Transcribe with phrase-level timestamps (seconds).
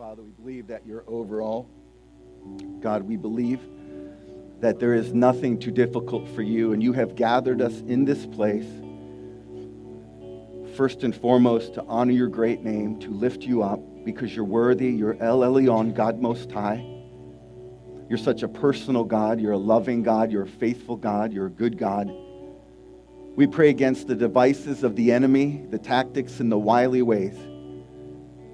[0.00, 1.68] Father, we believe that you're over all.
[2.80, 3.60] God, we believe
[4.60, 8.24] that there is nothing too difficult for you, and you have gathered us in this
[8.24, 8.64] place,
[10.74, 14.88] first and foremost, to honor your great name, to lift you up, because you're worthy.
[14.88, 16.82] You're El Elyon, God Most High.
[18.08, 19.38] You're such a personal God.
[19.38, 20.32] You're a loving God.
[20.32, 21.30] You're a faithful God.
[21.30, 22.10] You're a good God.
[23.36, 27.36] We pray against the devices of the enemy, the tactics, and the wily ways.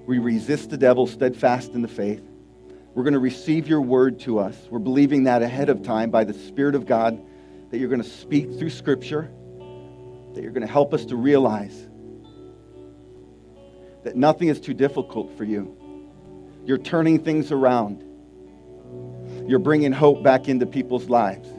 [0.07, 2.23] We resist the devil steadfast in the faith.
[2.95, 4.55] We're going to receive your word to us.
[4.71, 7.21] We're believing that ahead of time by the Spirit of God
[7.69, 9.29] that you're going to speak through Scripture,
[10.33, 11.89] that you're going to help us to realize
[14.03, 15.77] that nothing is too difficult for you.
[16.65, 18.03] You're turning things around.
[19.45, 21.49] You're bringing hope back into people's lives.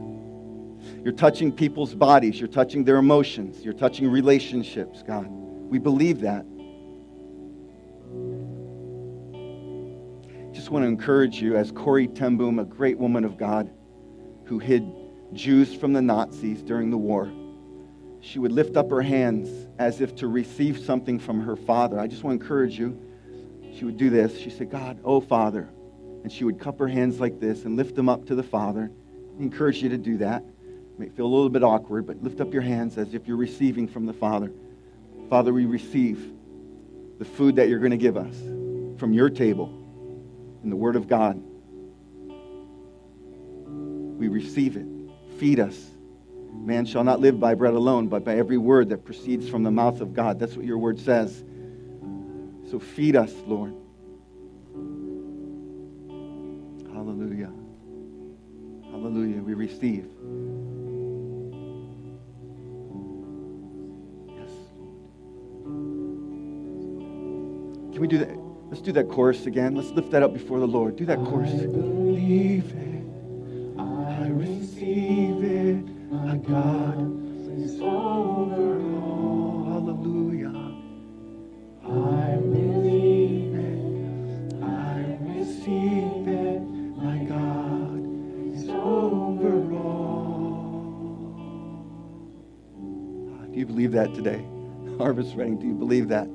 [1.04, 2.40] You're touching people's bodies.
[2.40, 3.62] You're touching their emotions.
[3.62, 5.26] You're touching relationships, God.
[5.28, 6.46] We believe that.
[10.68, 13.70] Just want to encourage you, as Corrie ten Boom, a great woman of God
[14.44, 14.86] who hid
[15.32, 17.32] Jews from the Nazis during the war,
[18.20, 21.98] she would lift up her hands as if to receive something from her father.
[21.98, 23.00] I just want to encourage you.
[23.78, 24.38] She would do this.
[24.38, 25.70] She said, God, oh, Father.
[26.22, 28.90] And she would cup her hands like this and lift them up to the Father.
[29.38, 30.42] I encourage you to do that.
[30.42, 33.38] It may feel a little bit awkward, but lift up your hands as if you're
[33.38, 34.52] receiving from the Father.
[35.30, 36.30] Father, we receive
[37.18, 38.36] the food that you're going to give us
[38.98, 39.72] from your table
[40.62, 41.42] in the Word of God.
[44.18, 44.86] We receive it.
[45.38, 45.78] Feed us.
[46.52, 49.70] Man shall not live by bread alone, but by every word that proceeds from the
[49.70, 50.40] mouth of God.
[50.40, 51.44] That's what your word says.
[52.70, 53.74] So feed us, Lord.
[56.92, 57.52] Hallelujah.
[58.90, 59.40] Hallelujah.
[59.42, 60.08] We receive.
[64.36, 64.50] Yes.
[67.92, 68.47] Can we do that?
[68.70, 69.74] Let's do that chorus again.
[69.74, 70.96] Let's lift that up before the Lord.
[70.96, 71.50] Do that chorus.
[71.52, 73.04] I believe it.
[73.80, 75.86] I receive it.
[76.12, 76.98] My God
[77.58, 79.64] is over all.
[79.72, 80.52] Hallelujah.
[81.82, 84.62] I believe it.
[84.62, 86.60] I receive it.
[86.60, 88.04] My God
[88.54, 91.38] is over all.
[93.32, 94.44] Ah, Do you believe that today?
[94.98, 96.28] Harvest Reading, do you believe that?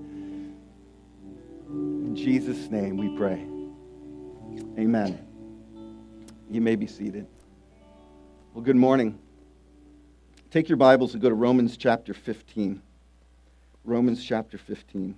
[2.23, 3.45] Jesus' name we pray.
[4.81, 5.19] Amen.
[6.49, 7.27] You may be seated.
[8.53, 9.19] Well, good morning.
[10.49, 12.81] Take your Bibles and go to Romans chapter 15.
[13.83, 15.17] Romans chapter 15.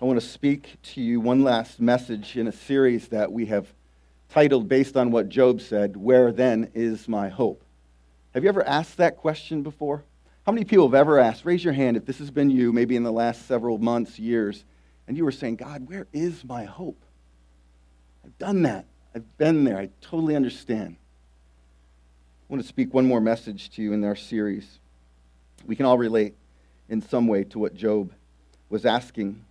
[0.00, 3.66] I want to speak to you one last message in a series that we have
[4.28, 7.64] titled, based on what Job said, Where then is my hope?
[8.34, 10.04] Have you ever asked that question before?
[10.48, 11.44] How many people have ever asked?
[11.44, 14.64] Raise your hand if this has been you, maybe in the last several months, years,
[15.06, 17.04] and you were saying, God, where is my hope?
[18.24, 18.86] I've done that.
[19.14, 19.76] I've been there.
[19.76, 20.96] I totally understand.
[20.96, 24.78] I want to speak one more message to you in our series.
[25.66, 26.34] We can all relate
[26.88, 28.14] in some way to what Job
[28.70, 29.44] was asking.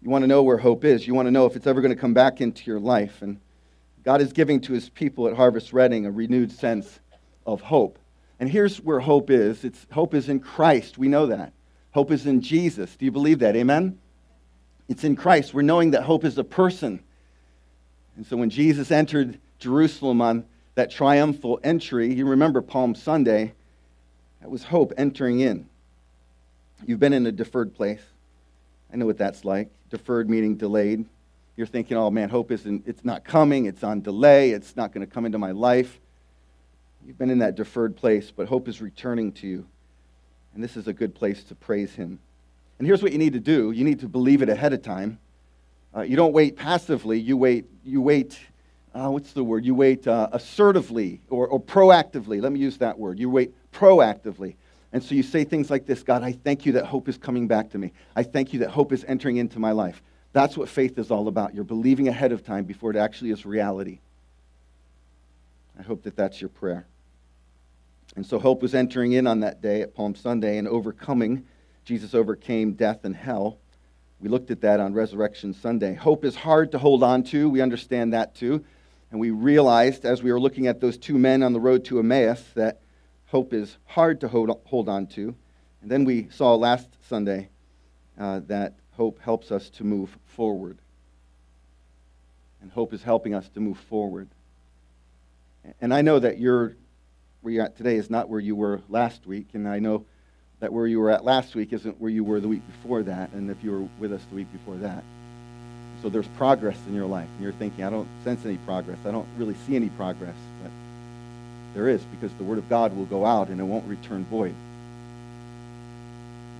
[0.00, 1.08] You want to know where hope is.
[1.08, 3.20] You want to know if it's ever going to come back into your life.
[3.20, 3.40] And
[4.04, 7.00] God is giving to his people at Harvest Reading a renewed sense
[7.44, 7.98] of hope.
[8.38, 10.98] And here's where hope is it's, hope is in Christ.
[10.98, 11.52] We know that.
[11.92, 12.94] Hope is in Jesus.
[12.96, 13.56] Do you believe that?
[13.56, 13.98] Amen?
[14.88, 15.54] It's in Christ.
[15.54, 17.00] We're knowing that hope is a person.
[18.16, 23.54] And so when Jesus entered Jerusalem on that triumphal entry, you remember Palm Sunday,
[24.40, 25.68] that was hope entering in.
[26.84, 28.02] You've been in a deferred place.
[28.92, 29.70] I know what that's like.
[29.90, 31.06] Deferred meaning delayed.
[31.56, 35.06] You're thinking, oh man, hope isn't, it's not coming, it's on delay, it's not going
[35.06, 35.98] to come into my life.
[37.06, 39.66] You've been in that deferred place, but hope is returning to you.
[40.54, 42.18] And this is a good place to praise Him.
[42.78, 45.18] And here's what you need to do you need to believe it ahead of time.
[45.94, 48.38] Uh, you don't wait passively, you wait, you wait
[48.96, 49.64] uh, what's the word?
[49.64, 52.40] You wait uh, assertively or, or proactively.
[52.40, 53.18] Let me use that word.
[53.18, 54.54] You wait proactively.
[54.92, 57.46] And so you say things like this God, I thank you that hope is coming
[57.46, 57.92] back to me.
[58.14, 60.02] I thank you that hope is entering into my life.
[60.32, 61.54] That's what faith is all about.
[61.54, 63.98] You're believing ahead of time before it actually is reality.
[65.78, 66.86] I hope that that's your prayer.
[68.16, 71.46] And so hope was entering in on that day at Palm Sunday and overcoming.
[71.84, 73.58] Jesus overcame death and hell.
[74.20, 75.94] We looked at that on Resurrection Sunday.
[75.94, 77.50] Hope is hard to hold on to.
[77.50, 78.64] We understand that too.
[79.10, 81.98] And we realized as we were looking at those two men on the road to
[81.98, 82.80] Emmaus that
[83.26, 85.34] hope is hard to hold, on to.
[85.82, 87.50] And then we saw last Sunday
[88.18, 90.78] uh, that hope helps us to move forward.
[92.62, 94.28] And hope is helping us to move forward.
[95.80, 96.76] And I know that you're,
[97.46, 99.46] where you're at today is not where you were last week.
[99.54, 100.04] And I know
[100.58, 103.30] that where you were at last week isn't where you were the week before that,
[103.34, 105.04] and if you were with us the week before that.
[106.02, 108.98] So there's progress in your life, and you're thinking, I don't sense any progress.
[109.06, 110.34] I don't really see any progress.
[110.60, 110.72] But
[111.74, 114.54] there is, because the Word of God will go out and it won't return void.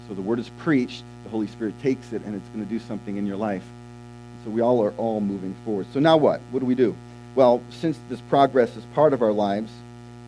[0.07, 2.79] So the Word is preached, the Holy Spirit takes it, and it's going to do
[2.79, 3.65] something in your life.
[4.45, 5.87] So we all are all moving forward.
[5.93, 6.41] So now what?
[6.53, 6.95] What do we do?
[7.35, 9.73] Well, since this progress is part of our lives,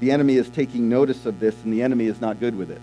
[0.01, 2.81] the enemy is taking notice of this, and the enemy is not good with it.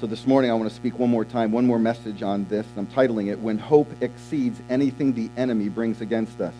[0.00, 2.66] So this morning I want to speak one more time, one more message on this.
[2.76, 6.52] And I'm titling it, When Hope Exceeds Anything the Enemy Brings Against Us.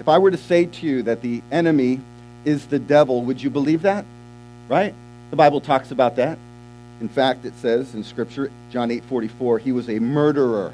[0.00, 2.00] If I were to say to you that the enemy
[2.44, 4.04] is the devil, would you believe that?
[4.68, 4.94] Right?
[5.30, 6.38] The Bible talks about that.
[7.00, 10.72] In fact, it says in Scripture, John 8 44, he was a murderer.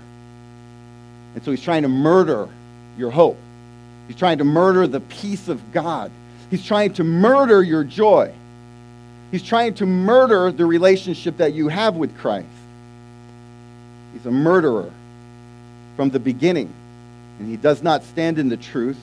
[1.35, 2.49] And so he's trying to murder
[2.97, 3.37] your hope.
[4.07, 6.11] He's trying to murder the peace of God.
[6.51, 8.33] He's trying to murder your joy.
[9.31, 12.47] He's trying to murder the relationship that you have with Christ.
[14.13, 14.91] He's a murderer
[15.97, 16.73] from the beginning.
[17.39, 18.99] And he does not stand in the truth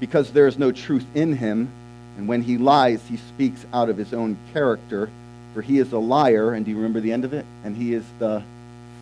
[0.00, 1.68] because there is no truth in him.
[2.16, 5.10] And when he lies, he speaks out of his own character,
[5.54, 6.52] for he is a liar.
[6.52, 7.44] And do you remember the end of it?
[7.64, 8.42] And he is the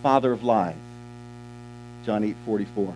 [0.01, 0.75] father of lies.
[2.05, 2.93] John 8 44.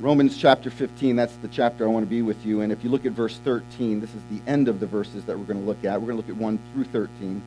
[0.00, 2.60] Romans chapter 15, that's the chapter I want to be with you.
[2.60, 5.38] And if you look at verse 13, this is the end of the verses that
[5.38, 6.00] we're going to look at.
[6.00, 7.42] We're going to look at 1 through 13.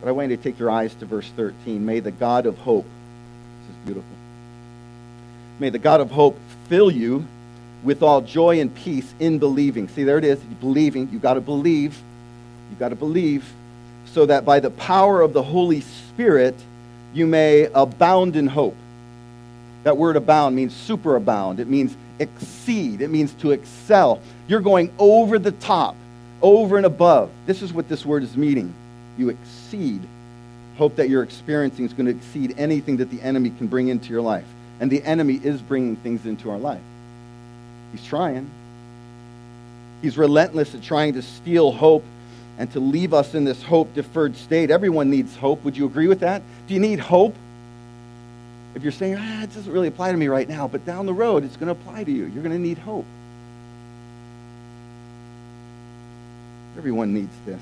[0.00, 1.84] But I want you to take your eyes to verse 13.
[1.84, 4.16] May the God of hope, this is beautiful.
[5.58, 6.38] May the God of hope
[6.68, 7.26] fill you
[7.82, 9.88] with all joy and peace in believing.
[9.88, 11.08] See, there it is, believing.
[11.10, 12.00] You've got to believe.
[12.70, 13.52] You've got to believe
[14.06, 16.54] so that by the power of the Holy Spirit
[17.12, 18.76] you may abound in hope.
[19.82, 21.58] That word abound means superabound.
[21.58, 23.00] It means exceed.
[23.00, 24.20] It means to excel.
[24.46, 25.96] You're going over the top,
[26.42, 27.30] over and above.
[27.46, 28.74] This is what this word is meaning.
[29.16, 30.02] You exceed.
[30.76, 34.10] Hope that you're experiencing is going to exceed anything that the enemy can bring into
[34.10, 34.46] your life.
[34.80, 36.80] And the enemy is bringing things into our life.
[37.92, 38.48] He's trying.
[40.00, 42.04] He's relentless at trying to steal hope
[42.58, 44.70] and to leave us in this hope deferred state.
[44.70, 45.64] Everyone needs hope.
[45.64, 46.42] Would you agree with that?
[46.66, 47.34] Do you need hope?
[48.74, 51.12] If you're saying, ah, it doesn't really apply to me right now, but down the
[51.12, 52.26] road it's going to apply to you.
[52.26, 53.06] You're going to need hope.
[56.76, 57.60] Everyone needs this.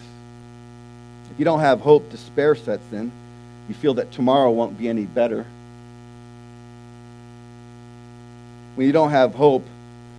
[1.31, 3.11] If you don't have hope, despair sets in.
[3.69, 5.45] You feel that tomorrow won't be any better.
[8.75, 9.65] When you don't have hope,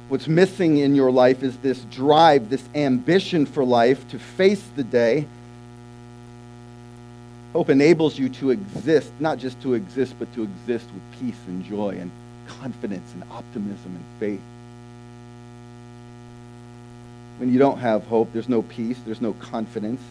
[0.10, 4.84] what's missing in your life is this drive, this ambition for life to face the
[4.84, 5.28] day
[7.54, 11.66] Hope enables you to exist, not just to exist, but to exist with peace and
[11.66, 12.12] joy and
[12.48, 14.42] confidence and optimism and faith.
[17.40, 20.02] When you don't have hope, there's no peace, there's no confidence,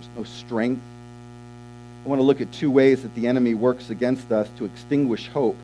[0.00, 0.82] there's no strength.
[2.04, 5.28] I want to look at two ways that the enemy works against us to extinguish
[5.28, 5.56] hope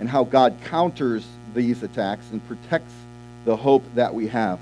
[0.00, 2.92] and how God counters these attacks and protects
[3.46, 4.58] the hope that we have.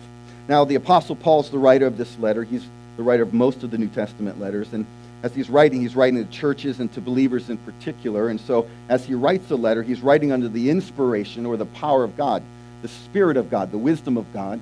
[0.48, 2.44] Now, the Apostle Paul's the writer of this letter.
[2.44, 2.64] He's
[2.96, 4.72] the writer of most of the New Testament letters.
[4.72, 4.86] And
[5.22, 8.28] as he's writing, he's writing to churches and to believers in particular.
[8.28, 12.04] And so, as he writes a letter, he's writing under the inspiration or the power
[12.04, 12.42] of God,
[12.82, 14.60] the Spirit of God, the wisdom of God.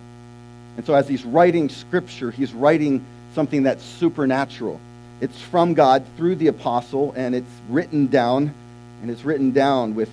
[0.77, 3.05] And so, as he's writing Scripture, he's writing
[3.35, 4.81] something that's supernatural.
[5.21, 8.55] It's from God through the apostle, and it's written down,
[9.03, 10.11] and it's written down with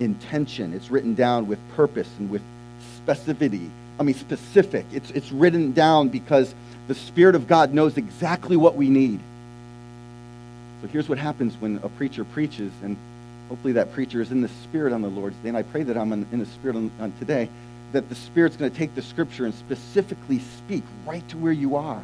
[0.00, 0.74] intention.
[0.74, 2.42] It's written down with purpose and with
[3.06, 3.68] specificity.
[3.98, 4.86] I mean, specific.
[4.92, 6.54] It's, it's written down because
[6.86, 9.20] the Spirit of God knows exactly what we need.
[10.80, 12.96] So here's what happens when a preacher preaches, and
[13.48, 15.96] hopefully that preacher is in the Spirit on the Lord's day, and I pray that
[15.96, 17.48] I'm in, the Spirit on, on today,
[17.92, 21.76] that the Spirit's going to take the Scripture and specifically speak right to where you
[21.76, 22.02] are.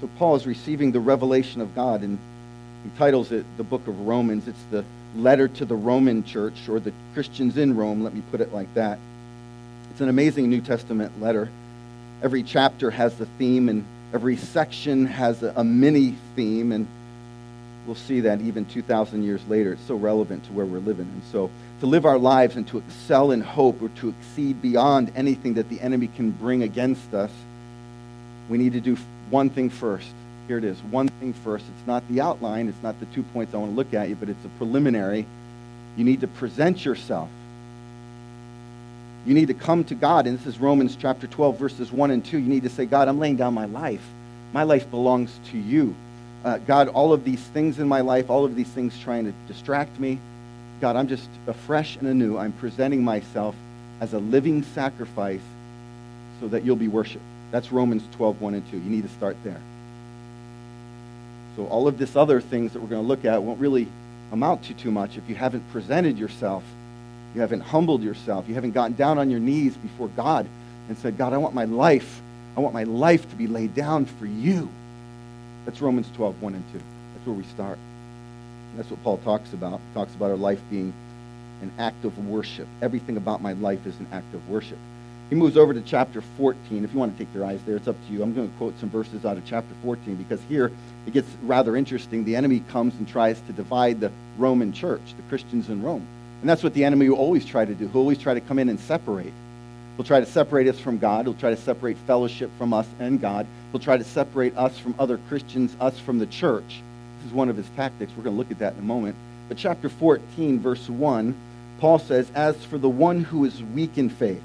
[0.00, 2.18] So Paul is receiving the revelation of God, and
[2.84, 4.46] he titles it the book of Romans.
[4.46, 4.84] It's the
[5.16, 8.72] letter to the Roman church, or the Christians in Rome, let me put it like
[8.74, 9.00] that.
[9.90, 11.48] It's an amazing New Testament letter.
[12.22, 13.84] Every chapter has the theme and
[14.16, 16.86] Every section has a, a mini theme, and
[17.84, 19.74] we'll see that even 2,000 years later.
[19.74, 21.04] It's so relevant to where we're living.
[21.04, 25.12] And so to live our lives and to excel in hope or to exceed beyond
[25.16, 27.30] anything that the enemy can bring against us,
[28.48, 28.96] we need to do
[29.28, 30.08] one thing first.
[30.48, 31.66] Here it is, one thing first.
[31.76, 34.14] It's not the outline, it's not the two points I want to look at you,
[34.14, 35.26] but it's a preliminary.
[35.98, 37.28] You need to present yourself.
[39.26, 42.24] You need to come to God, and this is Romans chapter 12, verses 1 and
[42.24, 42.38] 2.
[42.38, 44.06] You need to say, God, I'm laying down my life.
[44.52, 45.96] My life belongs to you.
[46.44, 49.32] Uh, God, all of these things in my life, all of these things trying to
[49.48, 50.20] distract me,
[50.80, 52.38] God, I'm just afresh and anew.
[52.38, 53.56] I'm presenting myself
[54.00, 55.40] as a living sacrifice
[56.38, 57.24] so that you'll be worshiped.
[57.50, 58.76] That's Romans 12, 1 and 2.
[58.76, 59.60] You need to start there.
[61.56, 63.88] So all of this other things that we're going to look at won't really
[64.30, 66.62] amount to too much if you haven't presented yourself,
[67.36, 70.48] you haven't humbled yourself, you haven't gotten down on your knees before God
[70.88, 72.22] and said, God, I want my life,
[72.56, 74.70] I want my life to be laid down for you.
[75.66, 76.78] That's Romans 12, 1 and 2.
[76.78, 77.78] That's where we start.
[78.74, 79.80] That's what Paul talks about.
[79.80, 80.94] He talks about our life being
[81.60, 82.66] an act of worship.
[82.80, 84.78] Everything about my life is an act of worship.
[85.28, 86.84] He moves over to chapter 14.
[86.84, 88.22] If you want to take your eyes there, it's up to you.
[88.22, 90.72] I'm going to quote some verses out of chapter 14 because here
[91.04, 92.24] it gets rather interesting.
[92.24, 96.06] The enemy comes and tries to divide the Roman church, the Christians in Rome.
[96.40, 97.88] And that's what the enemy will always try to do.
[97.88, 99.32] He'll always try to come in and separate.
[99.96, 101.24] He'll try to separate us from God.
[101.24, 103.46] He'll try to separate fellowship from us and God.
[103.72, 106.82] He'll try to separate us from other Christians, us from the church.
[107.18, 108.12] This is one of his tactics.
[108.16, 109.16] We're going to look at that in a moment.
[109.48, 111.34] But chapter 14, verse 1,
[111.80, 114.42] Paul says, As for the one who is weak in faith,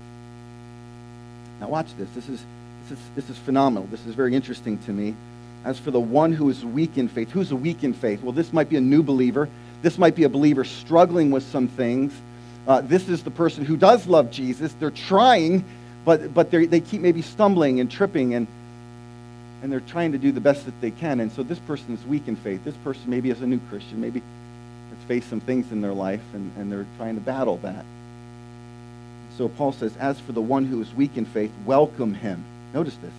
[1.62, 2.10] now, watch this.
[2.16, 2.44] This is,
[2.90, 3.88] this, is, this is phenomenal.
[3.92, 5.16] This is very interesting to me.
[5.64, 8.24] As for the one who is weak in faith, who's weak in faith?
[8.24, 9.48] Well, this might be a new believer.
[9.82, 12.14] This might be a believer struggling with some things.
[12.68, 14.74] Uh, this is the person who does love Jesus.
[14.80, 15.64] They're trying,
[16.06, 18.48] but, but they keep maybe stumbling and tripping, and,
[19.64, 21.20] and they're trying to do the best that they can.
[21.20, 22.64] And so this person is weak in faith.
[22.64, 26.22] This person maybe is a new Christian, maybe has faced some things in their life,
[26.34, 27.84] and, and they're trying to battle that.
[29.38, 32.44] So Paul says, As for the one who is weak in faith, welcome him.
[32.74, 33.14] Notice this.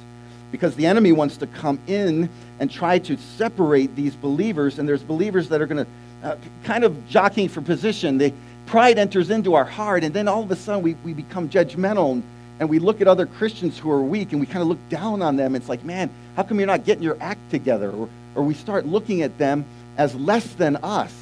[0.52, 2.28] Because the enemy wants to come in
[2.60, 5.90] and try to separate these believers, and there's believers that are going to
[6.22, 8.18] uh, kind of jockeying for position.
[8.18, 8.32] The
[8.66, 12.12] pride enters into our heart, and then all of a sudden we, we become judgmental
[12.12, 12.22] and,
[12.60, 15.20] and we look at other Christians who are weak and we kind of look down
[15.22, 15.56] on them.
[15.56, 17.90] It's like, man, how come you're not getting your act together?
[17.90, 19.64] Or, or we start looking at them
[19.96, 21.12] as less than us.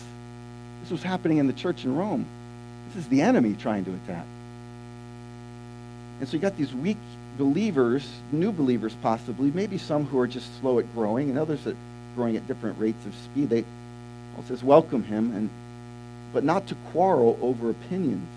[0.83, 2.27] This was happening in the church in Rome.
[2.89, 4.27] This is the enemy trying to attack.
[6.21, 6.99] And so you got these weak
[7.39, 11.75] believers, new believers possibly, maybe some who are just slow at growing, and others that
[11.75, 11.79] are
[12.15, 13.49] growing at different rates of speed.
[13.49, 13.65] They,
[14.35, 15.51] Paul says, welcome him, and,
[16.33, 18.29] but not to quarrel over opinions.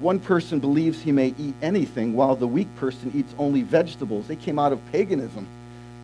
[0.00, 4.28] One person believes he may eat anything, while the weak person eats only vegetables.
[4.28, 5.46] They came out of paganism.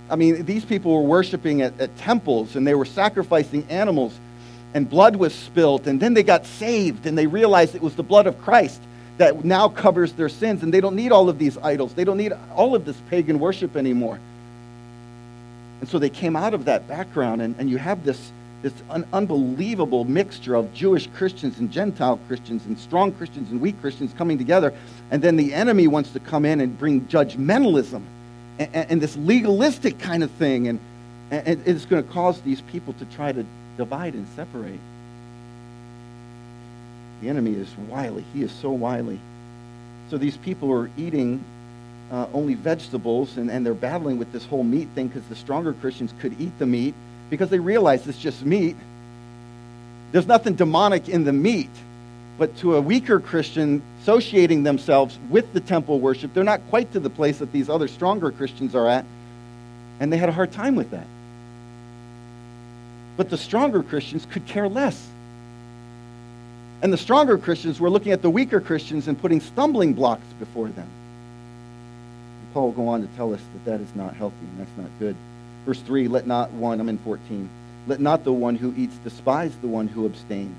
[0.08, 4.18] I mean, these people were worshiping at, at temples, and they were sacrificing animals,
[4.74, 8.02] and blood was spilt, and then they got saved, and they realized it was the
[8.02, 8.80] blood of Christ
[9.18, 11.92] that now covers their sins, and they don't need all of these idols.
[11.92, 14.18] They don't need all of this pagan worship anymore.
[15.82, 18.30] And so they came out of that background, and, and you have this,
[18.62, 23.80] this un- unbelievable mixture of Jewish Christians and Gentile Christians and strong Christians and weak
[23.80, 24.72] Christians coming together.
[25.10, 28.00] And then the enemy wants to come in and bring judgmentalism
[28.60, 30.68] and, and, and this legalistic kind of thing.
[30.68, 30.78] And,
[31.32, 33.44] and it's going to cause these people to try to
[33.76, 34.78] divide and separate.
[37.22, 38.24] The enemy is wily.
[38.32, 39.18] He is so wily.
[40.10, 41.42] So these people are eating
[42.12, 45.72] uh, only vegetables, and, and they're battling with this whole meat thing because the stronger
[45.72, 46.94] Christians could eat the meat
[47.30, 48.76] because they realize it's just meat.
[50.12, 51.70] There's nothing demonic in the meat.
[52.38, 57.00] But to a weaker Christian associating themselves with the temple worship, they're not quite to
[57.00, 59.06] the place that these other stronger Christians are at.
[60.00, 61.06] And they had a hard time with that.
[63.16, 65.06] But the stronger Christians could care less.
[66.82, 70.68] And the stronger Christians were looking at the weaker Christians and putting stumbling blocks before
[70.68, 70.88] them.
[72.52, 75.16] Paul go on to tell us that that is not healthy and that's not good.
[75.64, 77.48] Verse 3 Let not one, I'm in 14,
[77.86, 80.56] let not the one who eats despise the one who abstains.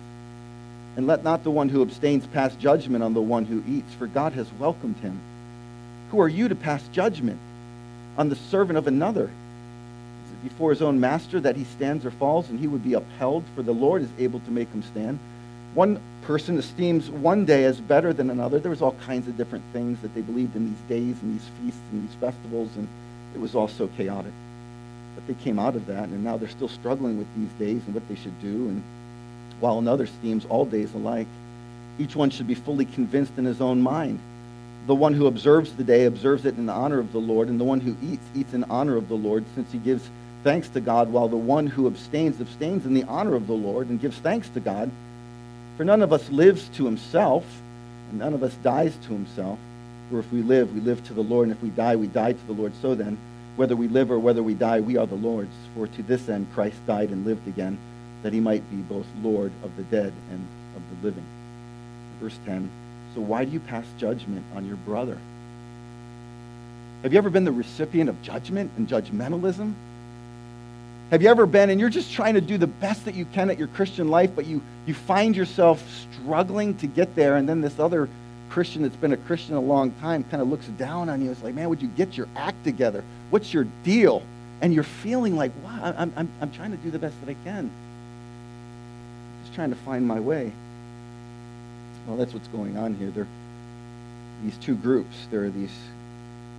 [0.95, 4.07] And let not the one who abstains pass judgment on the one who eats, for
[4.07, 5.19] God has welcomed him.
[6.12, 7.39] Who are you to pass judgment
[8.17, 9.23] on the servant of another?
[9.23, 12.93] Is it before his own master that he stands or falls, and he would be
[12.93, 13.43] upheld?
[13.55, 15.17] For the Lord is able to make him stand.
[15.73, 18.59] One person esteems one day as better than another.
[18.59, 21.49] There was all kinds of different things that they believed in these days and these
[21.61, 22.87] feasts and these festivals, and
[23.35, 24.31] it was all so chaotic.
[25.15, 27.93] But they came out of that, and now they're still struggling with these days and
[27.93, 28.67] what they should do.
[28.69, 28.83] And
[29.59, 31.27] while another esteems all days alike,
[31.99, 34.19] each one should be fully convinced in his own mind.
[34.87, 37.63] The one who observes the day observes it in honor of the Lord, and the
[37.63, 40.09] one who eats eats in honor of the Lord, since he gives
[40.43, 43.89] thanks to God, while the one who abstains abstains in the honor of the Lord
[43.89, 44.91] and gives thanks to God.
[45.77, 47.45] For none of us lives to himself,
[48.09, 49.57] and none of us dies to himself.
[50.09, 52.33] For if we live, we live to the Lord, and if we die, we die
[52.33, 52.73] to the Lord.
[52.81, 53.17] So then,
[53.55, 55.53] whether we live or whether we die, we are the Lord's.
[55.75, 57.77] For to this end Christ died and lived again,
[58.21, 61.25] that he might be both Lord of the dead and of the living.
[62.19, 62.69] Verse 10
[63.15, 65.17] So why do you pass judgment on your brother?
[67.01, 69.73] Have you ever been the recipient of judgment and judgmentalism?
[71.12, 73.50] Have you ever been and you're just trying to do the best that you can
[73.50, 77.62] at your Christian life, but you, you find yourself struggling to get there, and then
[77.62, 78.10] this other
[78.50, 81.31] Christian that's been a Christian a long time kind of looks down on you.
[81.31, 83.03] It's like, man, would you get your act together?
[83.29, 84.24] What's your deal?
[84.63, 87.36] and you're feeling like, wow, I'm, I'm, I'm trying to do the best that I
[87.43, 87.69] can.
[89.43, 90.53] Just trying to find my way.
[92.07, 93.12] Well, that's what's going on here.
[93.12, 93.27] There
[94.41, 95.27] these two groups.
[95.31, 95.74] There are these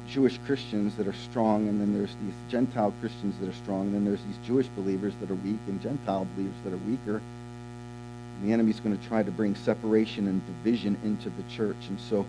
[0.08, 3.94] Jewish Christians that are strong, and then there's these Gentile Christians that are strong, and
[3.94, 7.20] then there's these Jewish believers that are weak, and Gentile believers that are weaker.
[8.36, 11.76] And the enemy's going to try to bring separation and division into the church.
[11.88, 12.26] And so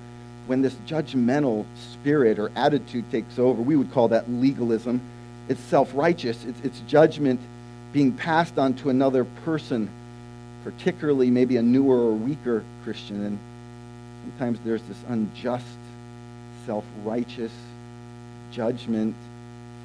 [0.48, 5.02] when this judgmental spirit or attitude takes over, we would call that legalism.
[5.50, 6.46] It's self-righteous.
[6.46, 7.40] It's, it's judgment
[7.94, 9.90] being passed on to another person,
[10.64, 13.24] particularly maybe a newer or weaker Christian.
[13.24, 13.40] And
[14.24, 15.66] sometimes there's this unjust,
[16.66, 17.52] self-righteous
[18.52, 19.16] judgment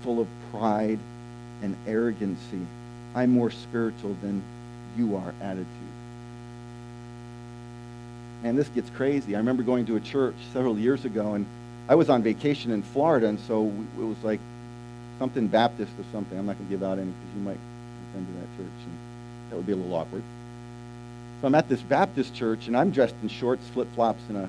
[0.03, 0.99] full of pride
[1.63, 2.67] and arrogancy.
[3.15, 4.43] I'm more spiritual than
[4.97, 5.67] you are attitude.
[8.43, 9.35] And this gets crazy.
[9.35, 11.47] I remember going to a church several years ago, and
[11.89, 14.41] I was on vacation in Florida, and so it was like
[15.19, 16.39] something Baptist or something.
[16.39, 17.59] I'm not going to give out any because you might
[18.11, 18.99] attend to that church, and
[19.51, 20.23] that would be a little awkward.
[21.41, 24.49] So I'm at this Baptist church, and I'm dressed in shorts, flip-flops, and a,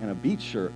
[0.00, 0.72] and a beach shirt.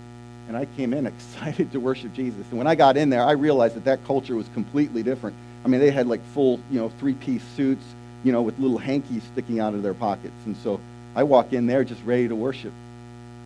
[0.51, 2.45] And I came in excited to worship Jesus.
[2.51, 5.37] And when I got in there, I realized that that culture was completely different.
[5.65, 7.85] I mean, they had like full, you know, three-piece suits,
[8.25, 10.35] you know, with little hankies sticking out of their pockets.
[10.47, 10.81] And so
[11.15, 12.73] I walk in there just ready to worship.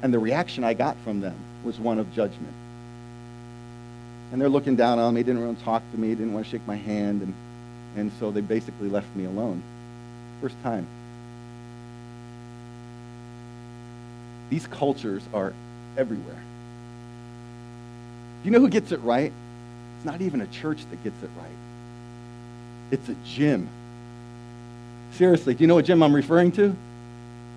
[0.02, 2.54] And the reaction I got from them was one of judgment.
[4.32, 6.50] And they're looking down on me, didn't want to talk to me, didn't want to
[6.50, 7.34] shake my hand, and,
[7.96, 9.62] and so they basically left me alone.
[10.40, 10.86] First time.
[14.48, 15.52] These cultures are
[15.98, 16.42] everywhere.
[18.44, 19.32] You know who gets it right?
[19.96, 21.50] It's not even a church that gets it right.
[22.90, 23.68] It's a gym.
[25.12, 26.76] Seriously, do you know what gym I'm referring to?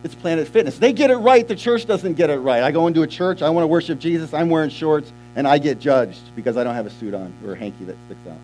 [0.03, 0.77] It's Planet Fitness.
[0.77, 1.46] They get it right.
[1.46, 2.63] The church doesn't get it right.
[2.63, 3.41] I go into a church.
[3.41, 4.34] I want to worship Jesus.
[4.34, 7.53] I'm wearing shorts, and I get judged because I don't have a suit on or
[7.53, 8.38] a hanky that sticks out.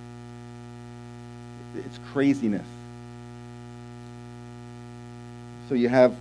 [1.75, 2.65] It's craziness.
[5.69, 6.13] So you have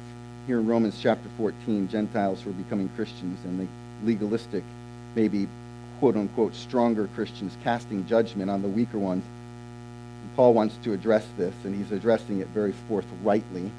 [0.46, 3.66] here in Romans chapter 14 Gentiles who are becoming Christians and the
[4.06, 4.62] legalistic,
[5.14, 5.48] maybe
[6.02, 9.22] quote unquote stronger Christians casting judgment on the weaker ones.
[10.22, 13.70] And Paul wants to address this, and he's addressing it very forthrightly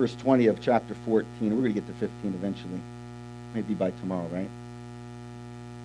[0.00, 1.28] verse 20 of chapter 14.
[1.42, 2.80] We're going to get to 15 eventually.
[3.52, 4.48] Maybe by tomorrow, right?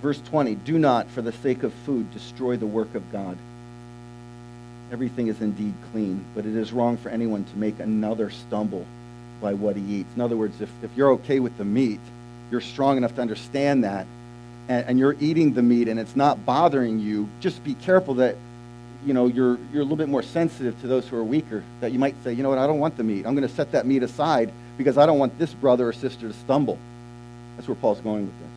[0.02, 3.38] Verse 20 Do not, for the sake of food, destroy the work of God.
[4.90, 8.86] Everything is indeed clean, but it is wrong for anyone to make another stumble
[9.42, 10.16] by what he eats.
[10.16, 12.00] In other words, if, if you're okay with the meat,
[12.52, 14.08] you're strong enough to understand that,
[14.68, 18.36] and, and you're eating the meat and it's not bothering you, just be careful that
[19.06, 21.92] you know, you're, you're a little bit more sensitive to those who are weaker, that
[21.92, 23.26] you might say, you know what, I don't want the meat.
[23.26, 26.28] I'm going to set that meat aside because I don't want this brother or sister
[26.28, 26.80] to stumble.
[27.56, 28.50] That's where Paul's going with this.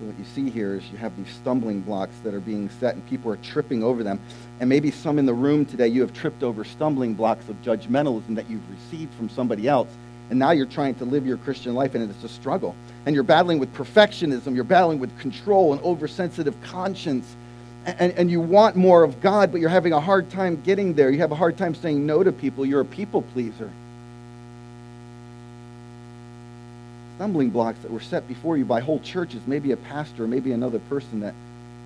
[0.00, 2.94] So what you see here is you have these stumbling blocks that are being set
[2.94, 4.18] and people are tripping over them.
[4.58, 8.34] And maybe some in the room today, you have tripped over stumbling blocks of judgmentalism
[8.36, 9.88] that you've received from somebody else.
[10.30, 12.74] And now you're trying to live your Christian life and it's a struggle.
[13.04, 14.54] And you're battling with perfectionism.
[14.54, 17.36] You're battling with control and oversensitive conscience
[17.86, 21.10] and, and you want more of God, but you're having a hard time getting there.
[21.10, 22.66] You have a hard time saying no to people.
[22.66, 23.70] You're a people pleaser.
[27.16, 30.78] Stumbling blocks that were set before you by whole churches, maybe a pastor, maybe another
[30.78, 31.34] person that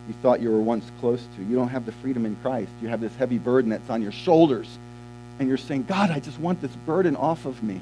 [0.09, 1.43] you thought you were once close to.
[1.45, 2.71] You don't have the freedom in Christ.
[2.83, 4.79] You have this heavy burden that's on your shoulders.
[5.39, 7.81] And you're saying, God, I just want this burden off of me.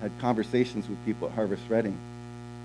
[0.00, 1.96] Had conversations with people at Harvest Reading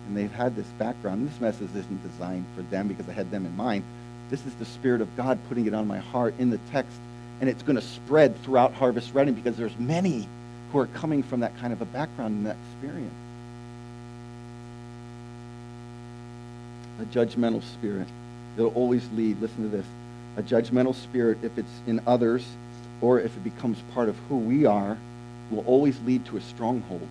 [0.08, 1.28] and they've had this background.
[1.28, 3.84] This message isn't designed for them because I had them in mind.
[4.30, 6.98] This is the Spirit of God putting it on my heart in the text,
[7.40, 10.28] and it's going to spread throughout Harvest Reading because there's many
[10.72, 13.14] who are coming from that kind of a background and that experience.
[17.00, 18.08] A judgmental spirit.
[18.58, 19.86] It'll always lead, listen to this,
[20.38, 22.46] a judgmental spirit, if it's in others
[23.02, 24.98] or if it becomes part of who we are,
[25.50, 27.08] will always lead to a stronghold.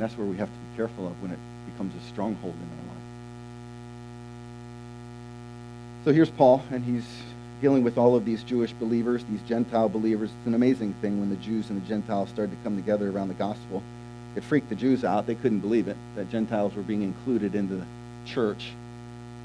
[0.00, 1.38] And that's where we have to be careful of when it
[1.70, 3.04] becomes a stronghold in our life.
[6.06, 7.04] So here's Paul, and he's
[7.60, 10.30] dealing with all of these Jewish believers, these Gentile believers.
[10.38, 13.28] It's an amazing thing when the Jews and the Gentiles started to come together around
[13.28, 13.82] the gospel.
[14.36, 15.26] It freaked the Jews out.
[15.26, 17.84] They couldn't believe it, that Gentiles were being included into the
[18.24, 18.72] church.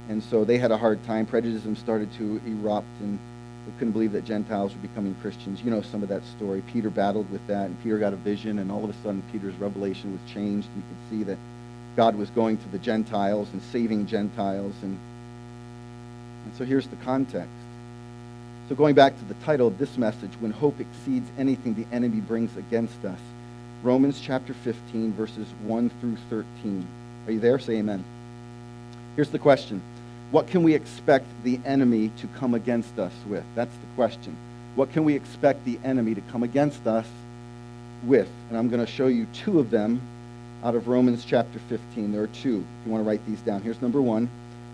[0.08, 1.26] And so they had a hard time.
[1.26, 3.20] Prejudice started to erupt, and
[3.66, 5.62] we couldn't believe that Gentiles were becoming Christians.
[5.64, 6.62] You know some of that story.
[6.72, 9.56] Peter battled with that, and Peter got a vision, and all of a sudden Peter's
[9.56, 10.68] revelation was changed.
[10.76, 11.38] You could see that
[11.96, 14.76] God was going to the Gentiles and saving Gentiles.
[14.84, 14.98] And,
[16.46, 17.50] and so here's the context.
[18.70, 22.22] So going back to the title of this message, When Hope Exceeds Anything the Enemy
[22.22, 23.20] Brings Against Us,
[23.84, 26.88] Romans chapter 15, verses 1 through 13.
[27.28, 27.60] Are you there?
[27.60, 28.04] Say amen.
[29.16, 29.82] Here's the question
[30.32, 33.44] What can we expect the enemy to come against us with?
[33.54, 34.36] That's the question.
[34.76, 37.08] What can we expect the enemy to come against us
[38.04, 38.28] with?
[38.50, 40.02] And I'm going to show you two of them
[40.64, 42.12] out of Romans chapter 15.
[42.12, 42.66] There are two.
[42.82, 43.62] If you want to write these down.
[43.62, 44.28] Here's number one.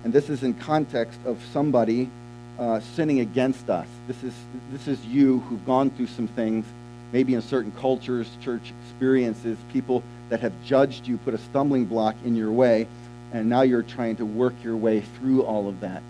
[0.04, 2.10] And this is in context of somebody
[2.58, 3.88] uh, sinning against us.
[4.08, 4.34] This is,
[4.72, 6.66] this is you who've gone through some things,
[7.12, 12.16] maybe in certain cultures, church experiences, people that have judged you, put a stumbling block
[12.24, 12.88] in your way,
[13.34, 16.04] and now you're trying to work your way through all of that.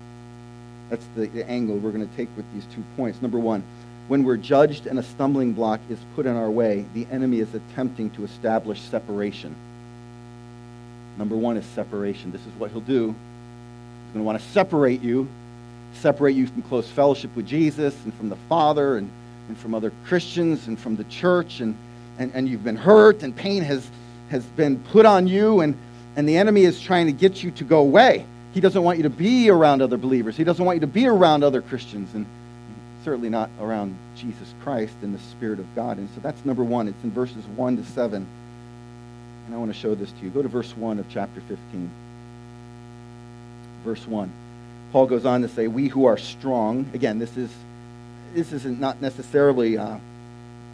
[0.90, 3.22] That's the, the angle we're going to take with these two points.
[3.22, 3.62] Number one,
[4.08, 7.54] when we're judged and a stumbling block is put in our way, the enemy is
[7.54, 9.54] attempting to establish separation.
[11.16, 12.32] Number one is separation.
[12.32, 13.06] This is what he'll do.
[13.06, 15.28] He's going to want to separate you,
[15.94, 19.08] separate you from close fellowship with Jesus and from the Father and,
[19.48, 21.60] and from other Christians and from the church.
[21.60, 21.76] And,
[22.18, 23.88] and, and you've been hurt and pain has,
[24.30, 25.76] has been put on you, and,
[26.16, 28.26] and the enemy is trying to get you to go away.
[28.52, 30.36] He doesn't want you to be around other believers.
[30.36, 32.26] He doesn't want you to be around other Christians, and
[33.04, 35.98] certainly not around Jesus Christ and the Spirit of God.
[35.98, 36.88] And so that's number one.
[36.88, 38.26] It's in verses 1 to 7.
[39.46, 40.30] And I want to show this to you.
[40.30, 41.90] Go to verse 1 of chapter 15.
[43.84, 44.30] Verse 1.
[44.92, 47.50] Paul goes on to say, We who are strong, again, this is
[48.34, 49.98] this is not necessarily uh,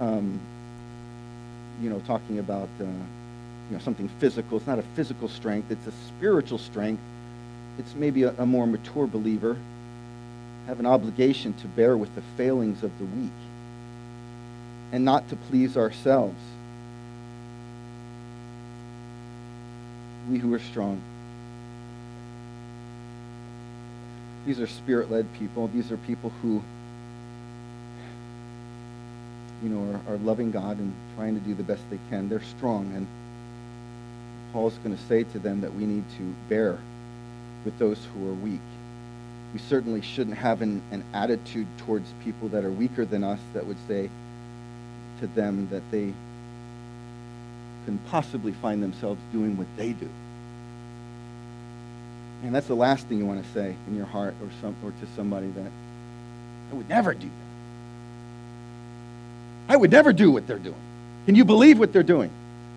[0.01, 0.39] um,
[1.81, 2.85] you know, talking about uh,
[3.69, 4.57] you know, something physical.
[4.57, 7.03] It's not a physical strength, it's a spiritual strength.
[7.79, 9.57] It's maybe a, a more mature believer
[10.67, 13.31] have an obligation to bear with the failings of the weak
[14.93, 16.39] and not to please ourselves.
[20.29, 21.01] We who are strong.
[24.45, 25.69] These are spirit led people.
[25.69, 26.63] These are people who
[29.63, 32.29] you know, are, are loving God and trying to do the best they can.
[32.29, 32.93] They're strong.
[32.95, 33.07] And
[34.53, 36.79] Paul's going to say to them that we need to bear
[37.65, 38.61] with those who are weak.
[39.53, 43.67] We certainly shouldn't have an, an attitude towards people that are weaker than us that
[43.67, 44.11] would say
[45.21, 46.13] to them that they
[47.85, 50.09] can possibly find themselves doing what they do.
[52.43, 54.91] And that's the last thing you want to say in your heart or, some, or
[54.91, 55.73] to somebody that
[56.71, 57.49] I would never do that.
[59.73, 60.77] I would never do what they're doing.
[61.27, 62.31] Can you believe what they're doing?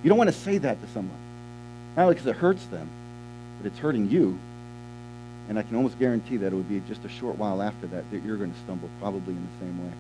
[0.04, 1.18] You don't want to say that to someone.
[1.96, 2.90] Not only because it hurts them,
[3.58, 4.38] but it's hurting you.
[5.50, 8.10] And I can almost guarantee that it would be just a short while after that
[8.12, 9.94] that you're going to stumble probably in the same way.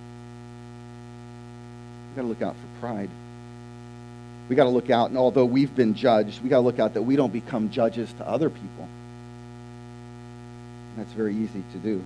[2.08, 3.10] We've got to look out for pride.
[4.48, 6.94] We've got to look out, and although we've been judged, we've got to look out
[6.94, 8.88] that we don't become judges to other people.
[10.90, 12.04] And that's very easy to do.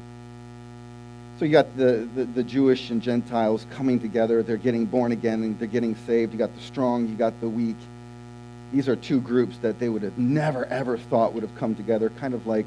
[1.39, 4.41] So you got the, the, the, Jewish and Gentiles coming together.
[4.41, 6.32] They're getting born again and they're getting saved.
[6.32, 7.76] You got the strong, you got the weak.
[8.75, 12.09] These are two groups that they would have never, ever thought would have come together,
[12.09, 12.65] kind of like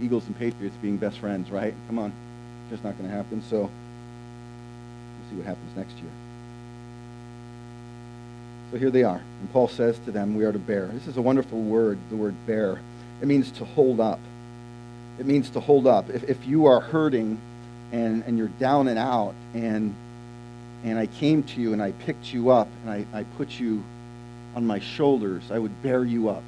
[0.00, 1.74] Eagles and Patriots being best friends, right?
[1.88, 2.12] Come on.
[2.70, 3.42] Just not going to happen.
[3.50, 3.70] So we'll
[5.28, 6.12] see what happens next year.
[8.70, 9.20] So here they are.
[9.40, 10.86] And Paul says to them, We are to bear.
[10.86, 12.80] This is a wonderful word, the word bear.
[13.20, 14.20] It means to hold up.
[15.18, 16.10] It means to hold up.
[16.10, 17.40] If, if you are hurting,
[17.90, 19.96] and, and you're down and out and
[20.84, 23.82] and I came to you and I picked you up and I, I put you
[24.58, 26.42] on my shoulders, I would bear you up.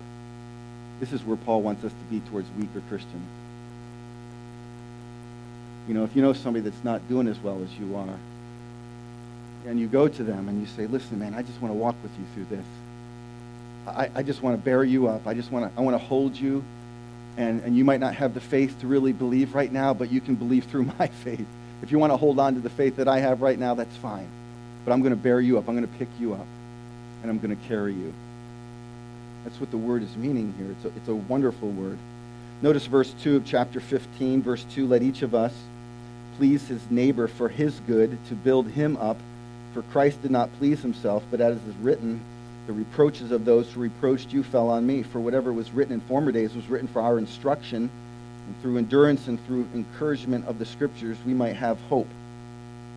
[0.99, 3.29] This is where Paul wants us to be towards weaker Christians.
[5.87, 8.19] You know, if you know somebody that's not doing as well as you are,
[9.65, 11.95] and you go to them and you say, listen, man, I just want to walk
[12.03, 12.67] with you through this.
[13.87, 15.29] I, I just want to bear you up.
[15.29, 16.65] I just want to, I want to hold you
[17.37, 20.21] and, and you might not have the faith to really believe right now, but you
[20.21, 21.47] can believe through my faith.
[21.81, 23.97] If you want to hold on to the faith that I have right now, that's
[23.99, 24.27] fine.
[24.85, 25.69] But I'm going to bear you up.
[25.69, 26.47] I'm going to pick you up.
[27.23, 28.13] And I'm going to carry you.
[29.45, 30.71] That's what the word is meaning here.
[30.71, 31.99] It's a, it's a wonderful word.
[32.63, 34.43] Notice verse 2 of chapter 15.
[34.43, 35.55] Verse 2 Let each of us
[36.37, 39.17] please his neighbor for his good, to build him up.
[39.75, 42.21] For Christ did not please himself, but as is written,
[42.67, 46.01] the reproaches of those who reproached you fell on me, for whatever was written in
[46.03, 47.91] former days was written for our instruction,
[48.47, 52.09] and through endurance and through encouragement of the Scriptures we might have hope.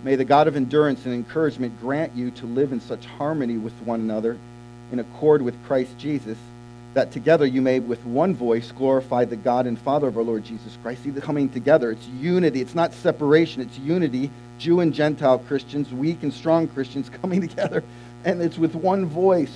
[0.03, 3.73] May the God of endurance and encouragement grant you to live in such harmony with
[3.83, 4.37] one another,
[4.91, 6.37] in accord with Christ Jesus,
[6.93, 10.43] that together you may with one voice glorify the God and Father of our Lord
[10.43, 11.03] Jesus Christ.
[11.03, 11.91] See the coming together.
[11.91, 12.61] It's unity.
[12.61, 13.61] It's not separation.
[13.61, 14.29] It's unity.
[14.59, 17.83] Jew and Gentile Christians, weak and strong Christians coming together
[18.25, 19.53] and it's with one voice.